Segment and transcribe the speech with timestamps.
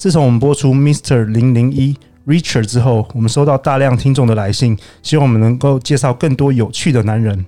[0.00, 1.26] 自从我们播出 Mr.
[1.26, 1.94] 零零一
[2.26, 7.44] Richard 之后，我们收到大量听众的来信，希望我们能够介绍更多有趣的男人。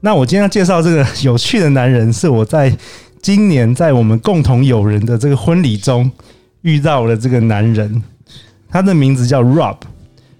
[0.00, 2.76] 那我今天要介绍这个有趣的男人，是我在
[3.22, 6.10] 今年在我们共同友人的这个婚礼中
[6.62, 8.02] 遇到了这个男人，
[8.68, 9.76] 他的名字叫 Rob。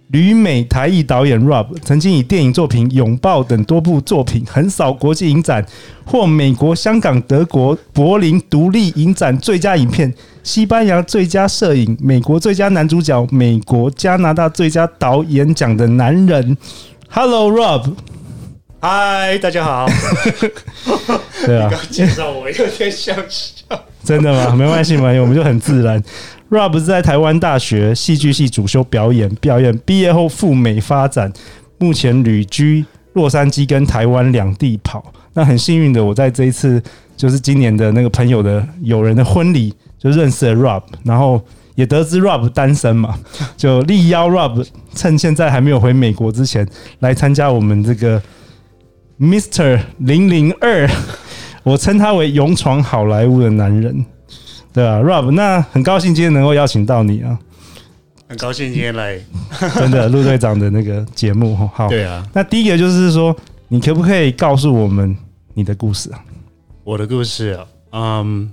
[0.09, 5.67] 旅美台裔导演 Rob 曾经以电影作品《拥抱》等多部作品横扫国际影展，
[6.05, 10.13] 获美国、香港、德国、柏林独立影展最佳影片、
[10.45, 16.57] 西班牙最佳摄影、美国最佳男主角、美国、加拿大最佳导演奖的男人。
[17.11, 17.95] Hello Rob，
[18.81, 19.89] 嗨，大家好。
[21.45, 23.53] 对啊，你刚介绍我有点想笑。
[24.05, 24.55] 真的吗？
[24.55, 26.01] 没关系嘛，我们就很自然。
[26.49, 31.33] Rob 是在台湾大学戏剧系主修表演，表演毕业后赴美发展，
[31.79, 35.13] 目前旅居洛杉矶跟台湾两地跑。
[35.35, 36.81] 那很幸运的，我在这一次
[37.17, 41.43] 就是今年的那个朋友的友人的婚礼，就认识了 Rob，然后
[41.75, 43.19] 也得知 Rob 单身嘛，
[43.57, 46.67] 就力邀 Rob 趁现在还没有回美国之前
[47.01, 48.23] 来参加我们这个
[49.19, 49.81] Mr.
[49.99, 50.89] 零零二，
[51.65, 54.07] 我称他为勇闯好莱坞的男人。
[54.77, 57.39] 对啊，Rob，那很高兴今天能够邀请到你啊，
[58.29, 59.19] 很高兴今天来，
[59.75, 63.35] 真的陆队长的那个节目 好，对啊，那第一个就是说，
[63.69, 65.17] 你可不可以告诉我们
[65.55, 66.23] 你的故事啊？
[66.85, 68.53] 我的故事啊，嗯，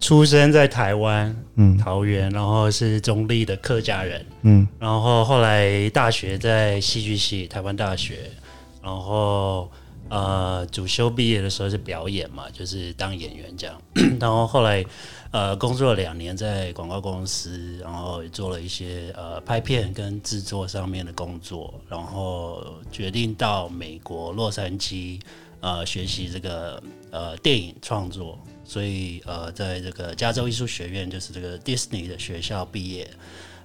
[0.00, 8.16] 出生在台湾，嗯，桃园，然后是中立的客家人，嗯，然后后来大学在戏剧系，台湾大学，
[8.82, 9.70] 然后。
[10.08, 13.74] 呃，主修毕业的时候是表演嘛，就是当演员这样。
[14.20, 14.84] 然后后来，
[15.32, 22.62] 呃，工作了两年在广告公司，然后也做了一些呃拍片跟制作上面的工作，然后
[22.92, 25.18] 决定到美国洛杉矶
[25.60, 28.38] 呃学习这个呃电影创作。
[28.64, 33.10] 所以呃，在这个加州艺术学院，就是这个 Disney 的学校毕业。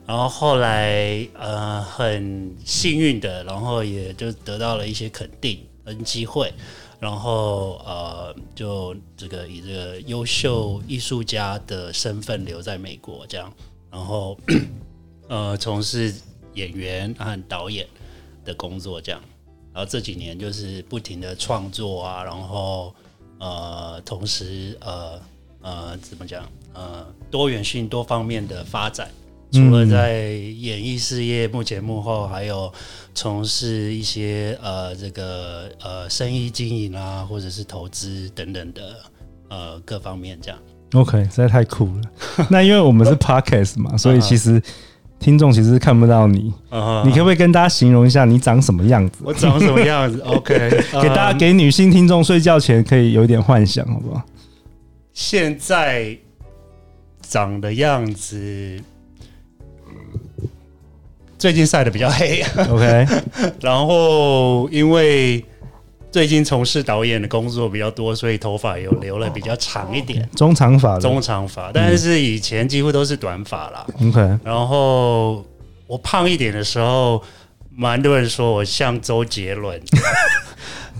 [0.05, 5.59] 然后后来呃很幸运的，然后也就得到了一些肯定。
[5.87, 6.53] 跟机会，
[6.99, 13.53] 然后呃，就这个以这个优秀艺术家的身份留在美国，这样，
[13.91, 14.37] 然后
[15.29, 16.13] 呃，从事
[16.53, 17.87] 演员和导演
[18.43, 19.21] 的工作，这样，
[19.73, 22.95] 然后这几年就是不停的创作啊，然后
[23.39, 25.21] 呃，同时呃
[25.61, 26.49] 呃，怎么讲？
[26.73, 29.11] 呃，多元性多方面的发展。
[29.51, 32.71] 除了在演艺事业，幕前幕后还有
[33.15, 38.81] 从事一些呃这个呃生意经营啊，或者是投资等等的
[39.49, 40.59] 呃各方面这样。
[40.93, 42.47] OK，实在太酷了。
[42.51, 44.61] 那因为我们是 Podcast 嘛，所以其实
[45.19, 46.53] 听众其实看不到你。
[47.05, 49.19] 你可不可以跟大家形容一下你长什么样子？
[49.23, 50.19] 我长什么样子？
[50.27, 50.69] OK，
[51.01, 54.21] 给大家给女性听众睡觉前可以有一点幻想，好不好？
[55.13, 56.17] 现在
[57.21, 58.79] 长的样子。
[61.37, 63.05] 最近晒的比较黑，OK。
[63.61, 65.43] 然后因为
[66.09, 71.71] 最近从事导演的工作比较多，所以头发有留了比较长一点，中长发，中长发。
[71.71, 74.39] 但是以前几乎都是短发啦，OK。
[74.43, 75.45] 然后
[75.85, 77.21] 我胖一点的时候，
[77.75, 79.79] 蛮多人说我像周杰伦。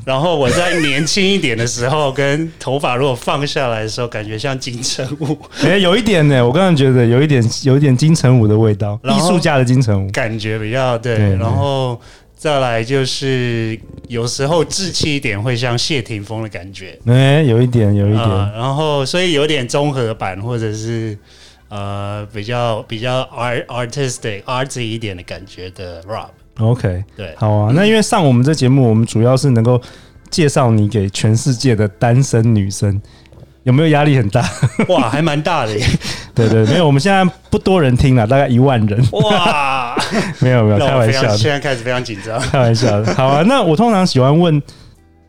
[0.08, 5.38] 然后我在年轻一点的时候，跟头发如果放下来的时候，感觉像金城武。
[5.62, 11.18] 哎，有一点呢，我刚刚觉得有一点，有一点金城武的味道，艺术家的金城武，感觉比较对。
[11.18, 12.00] 对，然后
[12.38, 16.98] 再来就是有时候稚气一点，会像谢霆锋的感觉。
[17.06, 18.24] 哎，有一点，有一点。
[18.24, 21.18] 呃、然后所以有点综合版，或者是
[21.68, 26.30] 呃比较比较 art artistic artsy 一点的感觉的 Rob。
[26.60, 27.72] OK，对，好啊。
[27.76, 29.80] 那因为上我们这节目，我们主要是能够
[30.30, 33.00] 介绍你给全世界的单身女生，
[33.64, 34.44] 有没有压力很大？
[34.90, 35.86] 哇，还蛮大的耶。
[36.34, 39.04] 对，对对，没有，我们现在不多人听了，大概一万人。
[39.12, 39.96] 哇，
[40.40, 41.38] 没 有没有，开玩笑的。
[41.38, 43.14] 现在开始非常紧张，开玩笑的。
[43.16, 44.62] 好啊，那我通常喜欢问。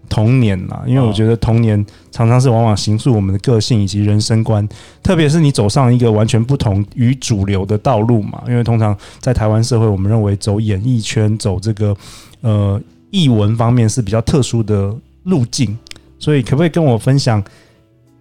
[0.08, 4.66] 童年啦，因为我觉得童年常常是往往形塑我们的个性以及人生观，
[5.02, 8.42] 特别是你走上一个完全不同于主流的道路嘛。
[8.48, 11.96] 因为通常在台湾社会，我们认为走演艺圈、走这个
[12.40, 14.94] 呃艺文方面是比较特殊的
[15.24, 15.76] 路径，
[16.18, 17.42] 所以可不可以跟我分享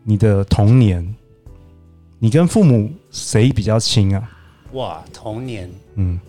[0.03, 1.15] 你的童年？
[2.19, 4.29] 你跟父母谁比较亲啊？
[4.73, 6.19] 哇，童年，嗯，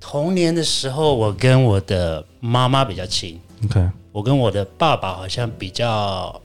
[0.00, 3.38] 童年的时候，我跟我的妈妈比较亲。
[3.66, 6.40] OK，我跟我的爸爸好像比较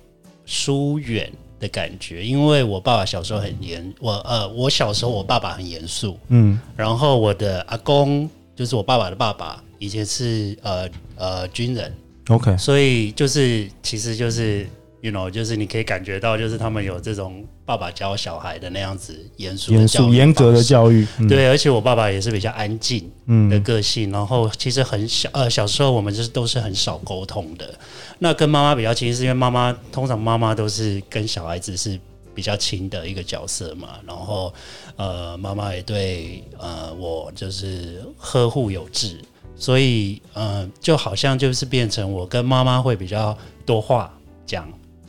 [0.45, 11.95] 疏远的感觉，因为我爸爸小时候很严，我呃，我小时候我爸爸很严肃，嗯，然后我的阿公就是我爸爸的爸爸，以前是呃呃军人
[12.27, 14.67] ，OK，所以就是其实就是。
[15.05, 21.05] You know, 就是你可以感觉到，就是他们有这种爸爸教小孩的那样子严肃、严肃、严格的教育。
[21.19, 23.07] 嗯、对，而且我爸爸也是比较安静
[23.47, 27.71] 的个性，嗯、然后其实很小，呃，小时候我们就是都是很少沟通的。
[28.17, 31.99] 那跟妈妈比较亲，是因为妈妈通常妈妈都是跟小孩子是
[32.33, 33.89] 比较亲的一个角色嘛。
[34.07, 34.51] 然后，
[34.95, 39.19] 呃，妈妈也对呃我就是呵护有致，
[39.55, 43.37] 所以呃就好像就是变成我跟妈妈会比较
[43.67, 44.11] 多话
[44.47, 44.67] 讲。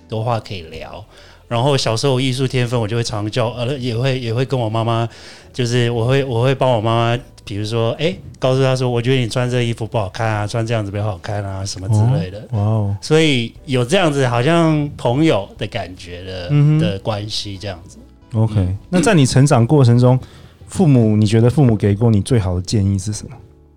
[0.09, 1.05] 多话可以聊，
[1.49, 5.09] 然后小时候艺术天分，我就会常教，呃，也会也会跟我妈妈，
[5.53, 12.47] 就是我会我会帮我妈妈，比如说，哎，告诉她说，我觉得你穿这衣服不好看啊，穿这样子比较好看啊，什么之类的。
[12.51, 12.97] 哇哦！
[13.01, 17.99] 所以有这样子好像朋友的感觉的、嗯、的关系，这样子。
[18.35, 20.19] OK，、嗯、那在你成长过程中，
[20.67, 23.37] 父母你觉得父母给过你最好的建议是什么？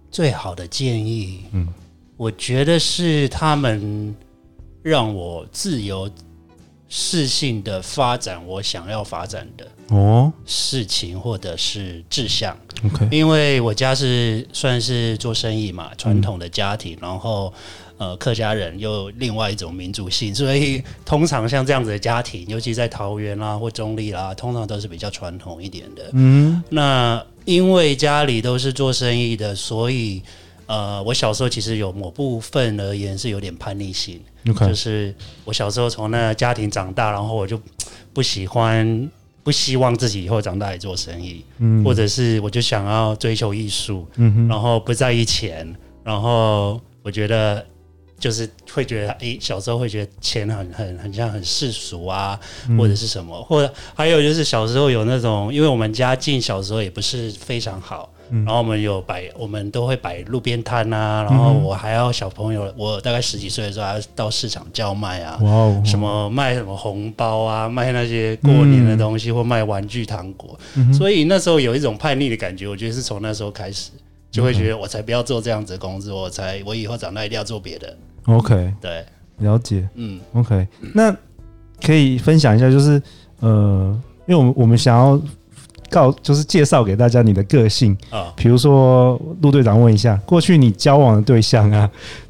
[0.10, 1.68] 最好的建议，嗯，
[2.18, 4.16] 我觉得是他们。
[4.81, 6.10] 让我自由
[6.88, 12.58] 适性的发展我想要发展的哦事情或者是志向。
[12.84, 17.54] OK，因为我家是算是做生意嘛，传统的家庭，嗯、然后
[17.98, 26.10] 呃客家人又另外一种民族性，所以通常像这样子的家庭，尤其在桃园啦或中立啦，通常都是比较传统一点的。
[26.14, 30.24] 嗯，那因为家里都是做生意的，所以。
[30.69, 34.21] 呃，我小时候其实有某部分而言是有点叛逆性.
[34.68, 35.13] 就是
[35.44, 37.60] 我小时候从那家庭长大，然后我就
[38.13, 39.10] 不喜欢、
[39.42, 47.66] 不希望自己以后长大也做生意，嗯，或者是我就想要追求艺术，嗯哼，然后不在意钱，然后我觉得
[48.19, 52.39] 就是会觉得，诶，小时候会觉得钱很很很像很世俗啊，
[52.77, 58.07] 或者是什么，或者还有就是小时候有那种，因为我们家境小时候也不是非常好。
[58.31, 61.24] 然后我们有摆，我们都会摆路边摊啊。
[61.30, 65.38] 然后我还要小朋友，我大概十几岁的时候还要到市场叫卖啊。
[65.42, 65.81] 哇哦！
[65.86, 70.58] 什么卖什么红包啊，卖那些过年的东西，或卖玩具糖果。
[70.94, 73.92] 所以那时候有一种叛逆的感觉，我觉得是从那时候开始，
[74.30, 77.98] 就会觉得我才不要做这样子的工作，我才我以后长大一定要做别的。
[78.26, 79.04] OK，对，
[79.38, 79.88] 了解。
[79.96, 81.16] 嗯，OK，那
[81.81, 83.02] 可以分享一下，就是
[83.40, 85.20] 呃，因为我们我们想要。
[85.89, 91.89] 告就是介绍给大家你的个性啊，比如说陆队长问一下，过去你交往的对象啊。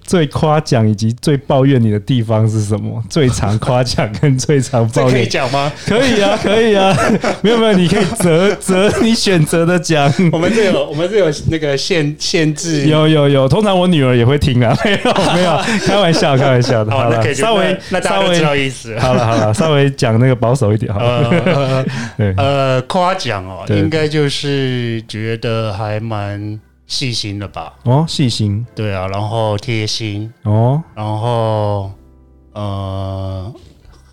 [0.09, 2.99] 最夸奖以及最抱怨你的地方是什么？
[3.11, 5.71] 最常夸奖跟最常抱怨，可以讲吗？
[5.85, 6.97] 可以啊，可以啊，
[7.43, 10.11] 没有没有，你可以择择你选择的讲。
[10.31, 16.89] 我们这有我们这有那个限限制，有有有，通常我女儿也会听啊， 没有没有，开玩笑开玩笑的。
[16.89, 18.97] 好了，稍微那大家知道意思。
[18.97, 21.85] 好了好了，稍微讲那个保守一点好了。
[22.17, 26.59] 对，呃，夸奖哦，应该就是觉得还蛮。
[26.89, 27.73] 细心了吧？
[27.85, 31.91] 哦，细心，对啊，然后贴心哦，然后
[32.53, 33.53] 呃，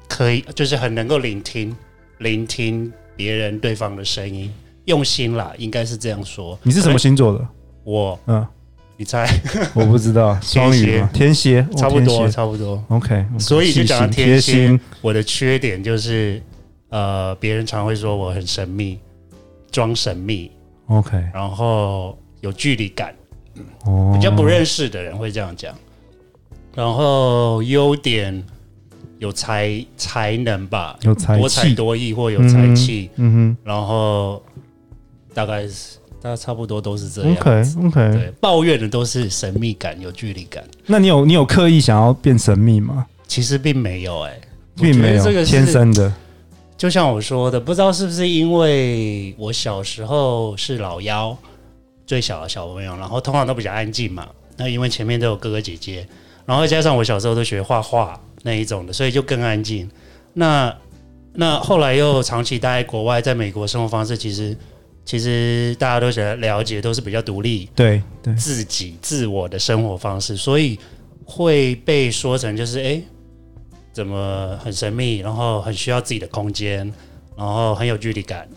[0.06, 1.74] 可以就是很能够聆听，
[2.18, 4.52] 聆听别人对方的声音，
[4.84, 6.56] 用心啦，应该是这样说。
[6.62, 7.48] 你是什么星座的？
[7.82, 8.46] 我，嗯，
[8.98, 9.26] 你猜？
[9.74, 11.08] 我不知道， 双鱼吗？
[11.14, 12.84] 天蝎，差不多，差不多。
[12.88, 14.78] OK，所以就讲到贴心。
[15.00, 16.42] 我的缺点就是，
[16.90, 18.98] 呃，别人常会说我很神秘，
[19.72, 20.52] 装神秘。
[20.88, 22.18] OK，然后。
[22.46, 23.12] 有距离感，
[24.14, 25.74] 比较不认识的人会这样讲。
[26.76, 28.44] 然后优点
[29.18, 33.56] 有才才能吧，有才多才多艺或有才气，嗯哼。
[33.64, 34.40] 然后
[35.34, 37.32] 大概是大家差不多都是这样。
[37.32, 40.62] OK OK，对，抱怨的都是神秘感，有距离感。
[40.86, 43.06] 那你有你有刻意想要变神秘吗？
[43.26, 44.40] 其实并没有，哎，
[44.76, 46.12] 并没有，这个天生的。
[46.78, 51.36] 就像我说的，不知道是不是因为我小时候是老幺。
[52.06, 54.28] 最小的小朋友，然后通常都比较安静嘛。
[54.56, 56.06] 那因为前面都有哥哥姐姐，
[56.46, 59.90] 然后加上我小时候都学画画那一种的，所以就更安静。
[60.32, 60.74] 那
[61.34, 64.56] 那后来又长期待在国外，在美国生活方式，其实
[65.04, 70.78] 其实大家都想了解，都是比较独立，对对，自己自我的生活方式，所以
[71.24, 73.02] 会被说成就是哎，
[73.92, 76.90] 怎么很神秘，然后很需要自己的空间，
[77.36, 78.48] 然后很有距离感，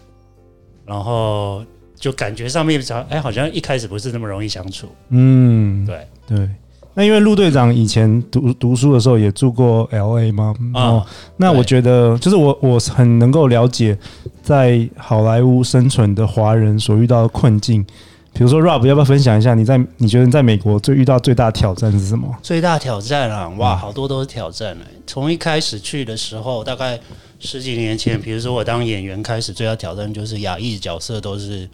[0.85, 1.65] 然后。
[1.99, 4.87] 就感觉上面哎，好像一开始不是那么容易相处。
[5.09, 6.49] 嗯，对对。
[6.95, 10.53] 那因为陆队长以前读读书的时候也住过 LA 吗？
[10.73, 11.05] 啊、哦，
[11.37, 13.97] 那我觉得就是我我很能够了解
[14.41, 17.85] 在好莱坞生存的华人所遇到的困境。
[18.33, 22.27] 比如说，Rob 要不要分享一下你在你觉得你在美国最遇到最大的挑战是什么？
[22.41, 24.85] 最大挑战啊，哇，好多都是挑战呢。
[25.07, 26.99] 从一开始去的时候，大概
[27.39, 31.67] 十几年前，比如说我当演员开始，最大挑战就是亚裔角色都是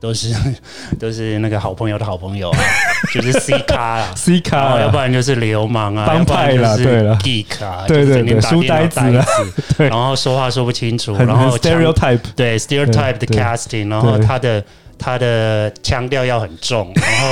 [0.00, 0.34] 都是
[0.98, 2.58] 都是那个好朋友的好朋友啊，
[3.14, 9.00] 就是 C 咖啦，C 咖，要不然就是流氓啊，帮派啦，对了，geek 啊，对对对，书呆子，
[9.76, 14.64] 对，然后说话说不清楚，然后 stereotype，对 stereotype 的 casting，然后他的。
[15.02, 17.26] 他的腔调要很重，然后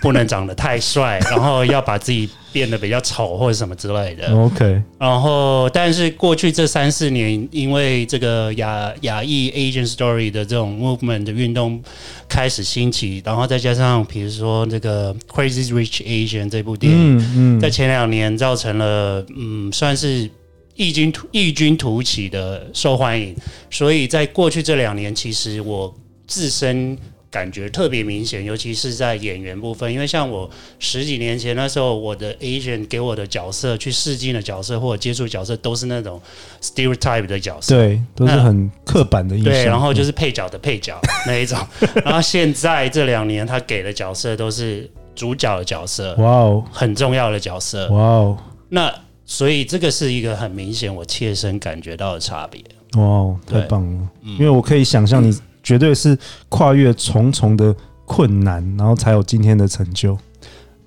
[0.00, 4.34] 不能长得太帅，然后要把自己变得比较丑或者什么之类的。
[4.34, 11.82] OK，然后但是过去这三四年，因为这个亚亚裔 Asian Story 的这种 movement 的运动
[12.28, 20.30] 开始兴起，然后再加上比如说这个 Crazy Rich Asian 这部电影，嗯嗯、在前两年造成了嗯算是
[20.74, 23.34] 异军突异军突起的受欢迎，
[23.70, 25.94] 所以在过去这两年，其实我。
[26.32, 26.96] 自身
[27.30, 36.20] 感觉特别明显，尤其是在演员部分，因为像我十几年前那时候，我的 agent 给我的角色，去试镜的角色或者接触角色，都是那种
[36.60, 39.52] stereotype 的角色，对，都是很刻板的印象。
[39.52, 41.56] 对，然后就是配角的配角那一种。
[42.04, 48.38] 然后现在这两年，他给的角色都是主角的角色，哇哦，很重要的角色，哇哦。
[48.70, 48.92] 那
[49.24, 52.60] 所以这个是一个很明显我切身感觉到的差别。
[52.96, 54.08] 哇哦，太棒了！
[54.24, 55.32] 因为我可以想象你。
[55.62, 56.16] 绝对是
[56.48, 57.74] 跨越重重的
[58.04, 60.14] 困难，然后才有今天的成就。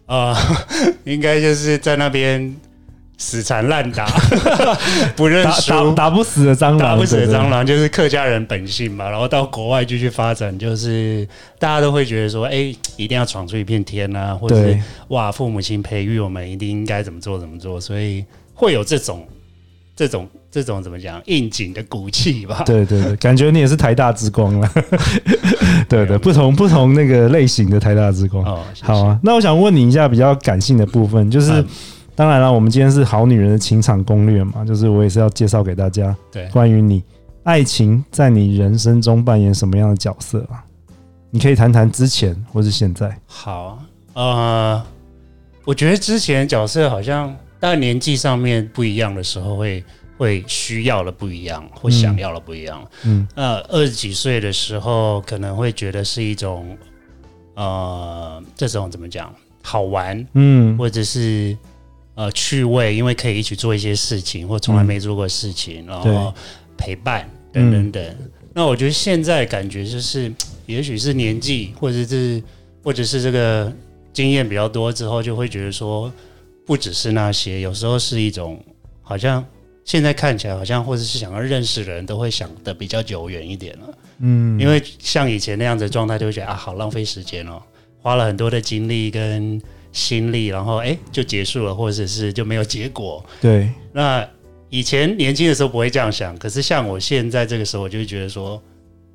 [0.06, 0.38] 啊、呃，
[1.06, 2.54] 应该就是在那边
[3.18, 4.06] 死缠烂打，
[5.16, 9.10] 不认输，打，打，打不死的蟑螂，打不死的蟑螂就是客家人本性嘛。
[9.10, 11.28] 然后到国外继续发展，就是
[11.58, 14.78] 大家都会觉得说，哎、欸，一定要闯出一片天啊，或者是
[15.08, 19.26] 哇，父母亲培育我们一定应该怎么做怎么做，所以会有这种。
[19.96, 22.64] 这种这种怎么讲应景的骨气吧？
[22.66, 24.70] 对对对，感觉你也是台大之光了。
[25.88, 28.44] 对对，不同不同那个类型的台大之光。
[28.44, 29.20] 哦，好啊。
[29.22, 31.68] 那我想问你一下比较感性的部分，就是、嗯、
[32.16, 37.04] 当然了，我们今天是好女人的情场攻略嘛，就是我也是要介绍给大家，对，关于你
[37.44, 40.64] 爱情在你人生中扮演什么样的角色啊？
[41.30, 43.16] 你可以谈谈之前或是现在。
[43.28, 43.78] 好，
[44.14, 44.82] 呃，
[45.66, 47.36] 我觉得之前角色好像。
[47.64, 49.82] 但年纪上面不一样的时候会，
[50.18, 52.86] 会会需要的不一样，或想要的不一样。
[53.06, 56.78] 嗯，那二十几岁的时候，可能会觉得是一种，
[57.56, 61.58] 呃，这种怎么讲，好玩，嗯，或者是
[62.16, 66.34] 呃趣味，因为可以一起做一些事情，或从来没做过事情，嗯、然后
[66.76, 68.04] 陪伴等等等。
[68.04, 70.30] 嗯、那我觉得现在感觉就是，
[70.66, 72.44] 也许是年纪，或者是
[72.84, 73.72] 或者是这个
[74.12, 76.12] 经验比较多之后，就会觉得说。
[76.66, 78.64] 不只是那些，有时候是一种
[79.02, 79.46] 好像
[79.84, 83.98] 现在看起来好像，或者是想要认识的人都会想的比较久远一点了。
[84.20, 87.62] 嗯，因为像以前那样子的状态，就会觉得啊，好浪费时间哦，
[88.02, 93.24] 花了很多的精力跟心力，然后哎就结束了，或者是就没有结果。
[93.42, 94.26] 对，那
[94.70, 98.62] 以前年轻的时候不会这样想，可是像我现在这个时候，我就会觉得说，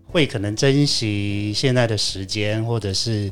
[0.04, 3.30] 会可能珍惜现在的时间，或者是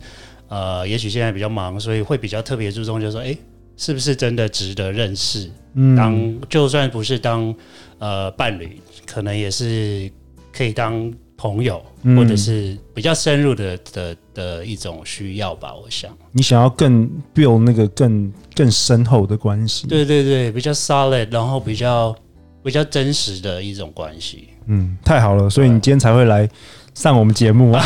[0.49, 3.37] 呃，也许现在比较忙，所以会比较特别注重，就是说，哎。
[3.77, 5.51] 是不是真的值得认识？
[5.75, 7.55] 嗯，当就算不是当
[7.99, 10.11] 呃伴侣，可能也是
[10.53, 15.75] 可以当朋友，嗯、或者是比较深入的的的一种需要吧。
[15.75, 19.87] 我想，你想要更 build 那个更更深厚的关系。
[19.87, 22.17] 对对对，比较 solid，然后比较
[22.63, 24.49] 比较真实的一种关系。
[24.67, 26.49] 嗯，太好了，所以你今天才会来。
[26.97, 27.85] 上我们节目啊，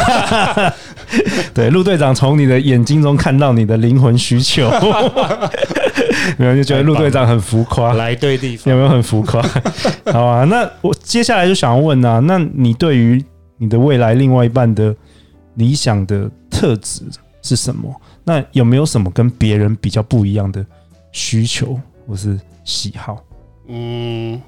[1.53, 4.71] 对，陆队长从你的眼睛中看到你的灵魂需求，
[6.39, 9.43] 没有就觉得陆队长很浮夸，来对地方，有没有很浮夸？
[10.13, 13.23] 好啊，那我接下来就想要问啊，那你对于
[13.59, 14.95] 你的未来另外一半的
[15.55, 17.03] 理想的特质
[17.43, 17.93] 是什么？
[18.23, 20.65] 那有没有什么跟别人比较不一样的
[21.11, 21.77] 需求
[22.07, 23.21] 或是喜好？
[23.67, 24.41] 嗯，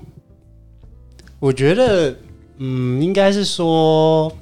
[1.41, 2.15] 我觉得，
[2.59, 4.33] 嗯，应该是说。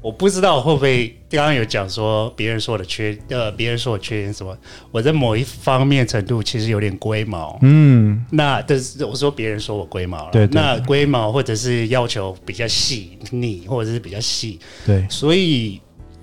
[0.00, 4.56] 我不知道会不会刚刚有讲说别人说我的缺呃，别人说我缺点什么？
[4.92, 15.80] 我在某一方面程度其实有点龟毛，嗯，那但是我说别人说我龟毛了，对，对，那龟毛或者是要求比较细腻，或者是比较细，对，所以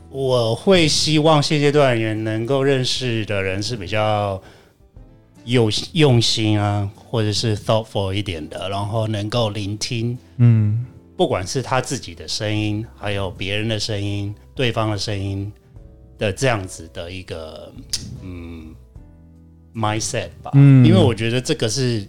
[0.09, 4.41] 我会希望现阶段也能够认识的人是比较
[5.43, 10.85] 有用心啊，或者是 thoughtful 一点的，然后能够聆听，嗯。
[11.17, 15.49] 不管是他自己的声音，还有别人的声音，对方的声音
[16.17, 17.71] 的这样子的一个，
[18.21, 18.75] 嗯
[19.73, 20.51] ，mindset 吧。
[20.55, 22.05] 嗯，因为我觉得这个是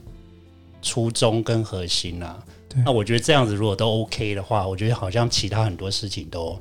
[0.82, 2.36] 初衷跟核心啊。
[2.68, 6.60] 对，那我觉得这样子如果都 OK 的话，我觉得好像其他很多事情都，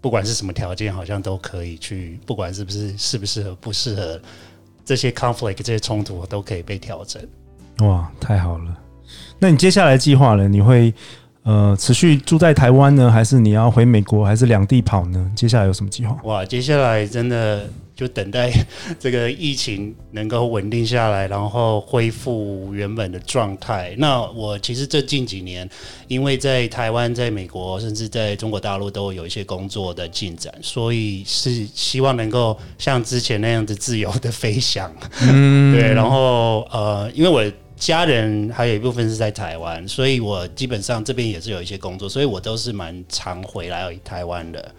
[0.00, 4.20] 不管是什么条件，好像都可以去，不管是不是适不适合，不适合
[4.84, 7.22] 这些 conflict 这些冲突都可以被调整。
[7.78, 8.76] 哇，太好了！
[9.38, 10.48] 那你接下来计划呢？
[10.48, 10.92] 你会？
[11.48, 15.32] 呃，持续住在台湾呢，还是你要回美国，还是两地跑呢？
[15.34, 16.14] 接下来有什么计划？
[16.24, 18.52] 哇，接下来真的就等待
[19.00, 23.94] 这个疫情能够稳定下来，然后恢复原本的状态。
[23.96, 25.66] 那我其实这近几年，
[26.06, 34.92] 因为在台湾、在美国，甚至在中国大陆都有一些工作的进展，所以是希望能够像之前那样子自由的飞翔。
[35.22, 35.94] 嗯， 对。
[35.94, 37.42] 然后呃，因为我。
[37.78, 44.74] 家人还有一部分是在台湾，所以我基本上这边也是有一些工作，所以我都是蛮常回来台湾的，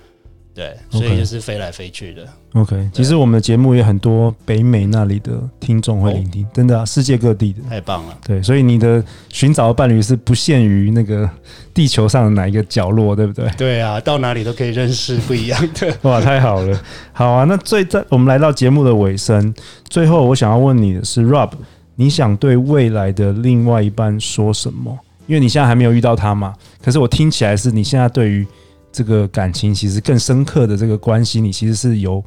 [0.53, 2.27] 对，所以就是飞来飞去的。
[2.53, 8.17] OK，其实我们的节目也很多北美那里的听众会聆听，哦、真的、啊，世界各地的，太棒了。
[8.25, 11.29] 对，所以你的寻找的伴侣是不限于那个
[11.73, 13.47] 地球上的哪一个角落，对不对？
[13.55, 15.95] 对啊，到哪里都可以认识不一样的。
[16.09, 16.81] 哇，太好了。
[17.13, 19.53] 好啊，那最在我们来到节目的尾声，
[19.87, 21.51] 最后我想要问你的是，Rob。
[21.99, 24.97] 你想对未来的另外一半说什么？
[25.27, 26.55] 因为你现在还没有遇到他嘛。
[26.81, 28.47] 可是我听起来是你现在对于
[28.89, 32.23] 这个感情其实更深刻的这个关系，你其实是有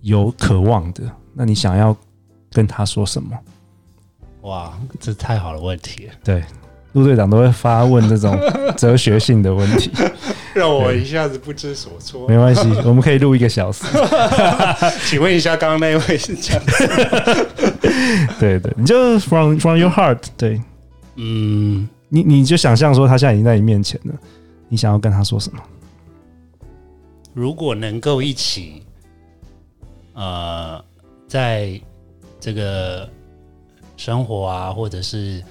[0.00, 1.04] 有渴望的。
[1.32, 1.96] 那你想要
[2.50, 3.38] 跟他说什么？
[4.40, 6.12] 哇，这太好的问题了。
[6.24, 6.42] 对，
[6.96, 8.34] 陆队长都会发问这种
[8.74, 9.90] 哲学性的问题，
[10.54, 12.26] 让我一下子不知所措。
[12.26, 13.84] 没关系，我们可以录一个小时。
[15.04, 16.62] 请问一下，刚刚那位是这样
[18.40, 20.58] 对对，你就 from from your heart，对，
[21.16, 24.14] 嗯，你你就想象说他现在已经在你面前了，
[24.70, 25.58] 你想要跟他说什么？
[27.34, 28.82] 如果能够一起，
[30.14, 30.82] 呃，
[31.28, 31.78] 在
[32.40, 33.06] 这个
[33.98, 35.42] 生活啊，或者是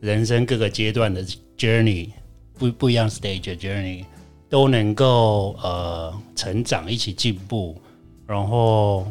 [0.00, 1.24] 人生各个阶段的
[1.56, 2.10] journey，
[2.58, 4.04] 不不一样 stage 的 journey，
[4.48, 7.80] 都能够呃成长，一起进步，
[8.26, 9.06] 然后。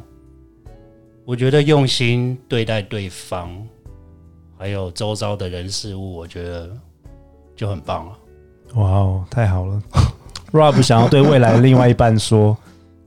[1.25, 3.55] 我觉得用心对待对方，
[4.57, 6.75] 还有周遭的人事物，我觉得
[7.55, 8.17] 就很棒了。
[8.73, 9.79] 哇哦，太好了！
[10.51, 12.57] Rob 想要对未来的另外一半说，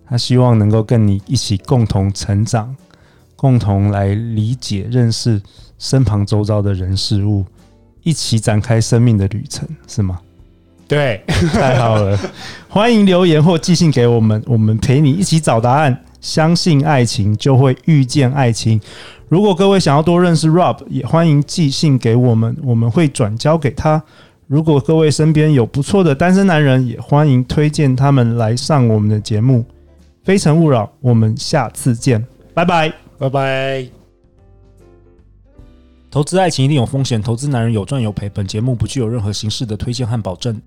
[0.06, 2.76] 他希望能够跟你一起共同成长，
[3.34, 5.42] 共同来理解、认识
[5.76, 7.44] 身旁周遭的人事物，
[8.02, 10.20] 一起展开生命的旅程，是吗？
[10.88, 12.18] 对，太好了！
[12.68, 16.04] 欢迎留言或寄信给我们，我们陪你一起找答案。
[16.20, 18.80] 相信爱情，就会遇见爱情。
[19.28, 24.02] 如果各位想要多认识 Rob，也欢迎寄信给我们，我们会转交给他。
[24.46, 29.64] 如果各位身边有不错的单身男人，也欢迎推荐他们来上我们的节目。
[30.22, 34.01] 非诚勿扰，我们下次见，拜拜，拜拜。
[36.12, 38.28] 投资爱情一定有风险，投资男人有赚有赔。
[38.28, 40.60] 本节目不具有任何形式的推荐和保证。